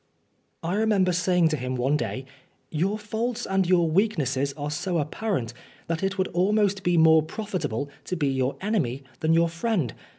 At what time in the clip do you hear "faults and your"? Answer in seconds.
2.97-3.87